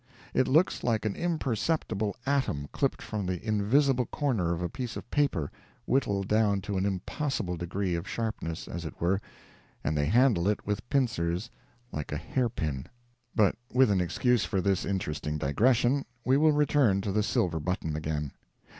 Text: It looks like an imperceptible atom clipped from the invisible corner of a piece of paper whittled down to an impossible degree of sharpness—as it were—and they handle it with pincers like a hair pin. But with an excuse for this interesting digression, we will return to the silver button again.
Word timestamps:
It 0.33 0.47
looks 0.47 0.83
like 0.83 1.05
an 1.05 1.15
imperceptible 1.15 2.15
atom 2.25 2.67
clipped 2.71 3.03
from 3.03 3.27
the 3.27 3.39
invisible 3.45 4.07
corner 4.07 4.51
of 4.51 4.63
a 4.63 4.67
piece 4.67 4.97
of 4.97 5.07
paper 5.11 5.51
whittled 5.85 6.27
down 6.27 6.59
to 6.61 6.75
an 6.77 6.87
impossible 6.87 7.55
degree 7.55 7.93
of 7.93 8.07
sharpness—as 8.09 8.83
it 8.83 8.99
were—and 8.99 9.95
they 9.95 10.07
handle 10.07 10.47
it 10.47 10.65
with 10.65 10.89
pincers 10.89 11.51
like 11.91 12.11
a 12.11 12.17
hair 12.17 12.49
pin. 12.49 12.87
But 13.35 13.53
with 13.71 13.91
an 13.91 14.01
excuse 14.01 14.43
for 14.43 14.59
this 14.59 14.85
interesting 14.85 15.37
digression, 15.37 16.05
we 16.25 16.35
will 16.35 16.51
return 16.51 17.01
to 17.01 17.11
the 17.11 17.21
silver 17.21 17.59
button 17.59 17.95
again. 17.95 18.31